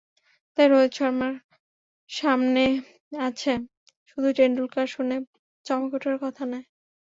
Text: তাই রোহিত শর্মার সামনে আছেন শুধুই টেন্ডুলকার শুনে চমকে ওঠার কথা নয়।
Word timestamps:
তাই 0.57 0.67
রোহিত 0.67 0.91
শর্মার 0.97 1.33
সামনে 2.09 2.63
আছেন 3.21 3.59
শুধুই 4.09 4.33
টেন্ডুলকার 4.37 4.87
শুনে 4.87 5.15
চমকে 5.65 5.95
ওঠার 5.97 6.17
কথা 6.23 6.43
নয়। 6.45 6.65